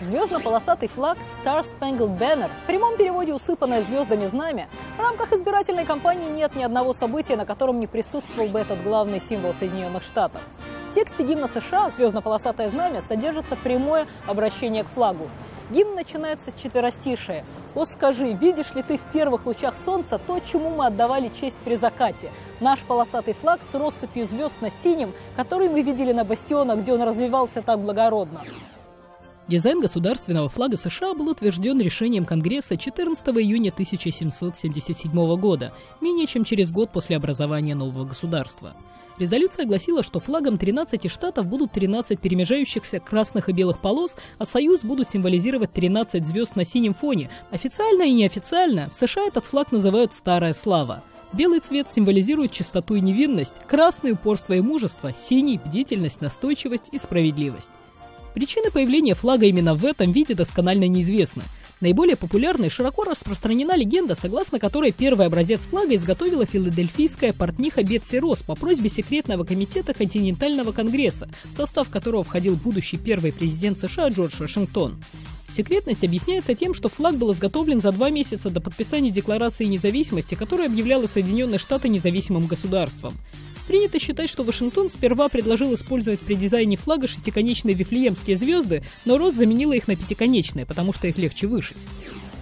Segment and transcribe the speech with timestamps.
[0.00, 6.28] Звездно-полосатый флаг Star Spangled Banner, в прямом переводе усыпанное звездами знамя, в рамках избирательной кампании
[6.28, 10.40] нет ни одного события, на котором не присутствовал бы этот главный символ Соединенных Штатов.
[10.90, 15.28] В тексте гимна США «Звездно-полосатое знамя» содержится прямое обращение к флагу.
[15.70, 17.44] Гимн начинается с четверостишия.
[17.74, 21.76] «О, скажи, видишь ли ты в первых лучах солнца то, чему мы отдавали честь при
[21.76, 22.30] закате?
[22.60, 27.02] Наш полосатый флаг с россыпью звезд на синем, который мы видели на бастионах, где он
[27.02, 28.42] развивался так благородно».
[29.46, 36.72] Дизайн государственного флага США был утвержден решением Конгресса 14 июня 1777 года, менее чем через
[36.72, 38.74] год после образования нового государства.
[39.18, 44.80] Резолюция гласила, что флагом 13 штатов будут 13 перемежающихся красных и белых полос, а союз
[44.80, 47.28] будут символизировать 13 звезд на синем фоне.
[47.50, 51.04] Официально и неофициально в США этот флаг называют «Старая слава».
[51.34, 57.70] Белый цвет символизирует чистоту и невинность, красный– упорство и мужество, синий– бдительность, настойчивость и справедливость.
[58.34, 61.44] Причины появления флага именно в этом виде досконально неизвестны.
[61.80, 68.42] Наиболее популярной широко распространена легенда, согласно которой первый образец флага изготовила филадельфийская портниха Бетси Росс
[68.42, 74.34] по просьбе секретного комитета Континентального конгресса, в состав которого входил будущий первый президент США Джордж
[74.38, 75.00] Вашингтон.
[75.54, 80.66] Секретность объясняется тем, что флаг был изготовлен за два месяца до подписания Декларации независимости, которая
[80.66, 83.14] объявляла Соединенные Штаты независимым государством.
[83.66, 89.34] Принято считать, что Вашингтон сперва предложил использовать при дизайне флага шестиконечные вифлеемские звезды, но Рос
[89.34, 91.78] заменила их на пятиконечные, потому что их легче вышить.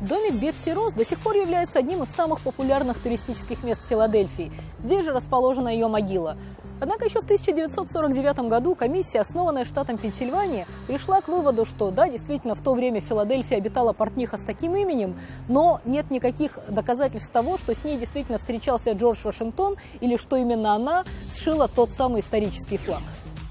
[0.00, 4.52] Домик Бетси Рос до сих пор является одним из самых популярных туристических мест Филадельфии.
[4.82, 6.36] Здесь же расположена ее могила.
[6.80, 12.54] Однако еще в 1949 году комиссия, основанная штатом Пенсильвания, пришла к выводу, что да, действительно,
[12.54, 15.16] в то время в Филадельфии обитала портниха с таким именем,
[15.48, 20.74] но нет никаких доказательств того, что с ней действительно встречался Джордж Вашингтон или что именно
[20.74, 23.02] она сшила тот самый исторический флаг.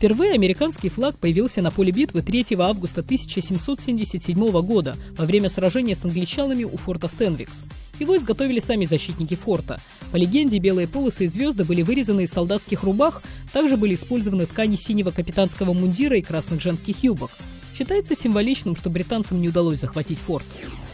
[0.04, 6.04] Впервые американский флаг появился на поле битвы 3 августа 1777 года во время сражения с
[6.04, 7.64] англичанами у форта Стенвикс.
[8.02, 9.80] Его изготовили сами защитники форта.
[10.12, 13.24] По легенде, белые полосы и звезды были вырезаны из солдатских рубах,
[13.54, 17.32] также были использованы ткани синего капитанского мундира и красных женских юбок.
[17.74, 20.46] Считается символичным, что британцам не удалось захватить форт.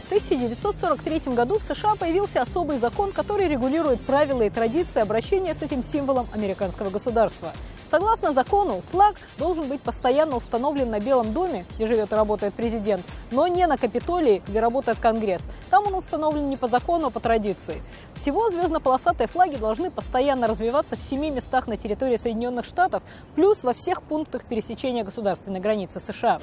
[0.04, 5.62] В 1943 году в США появился особый закон, который регулирует правила и традиции обращения с
[5.62, 7.52] этим символом американского государства.
[7.90, 13.04] Согласно закону, флаг должен быть постоянно установлен на Белом доме, где живет и работает президент,
[13.32, 15.48] но не на Капитолии, где работает Конгресс.
[15.70, 17.82] Там он установлен не по закону, а по традиции.
[18.14, 23.02] Всего звездно-полосатые флаги должны постоянно развиваться в семи местах на территории Соединенных Штатов,
[23.34, 26.40] плюс во всех пунктах пересечения государственной границы США.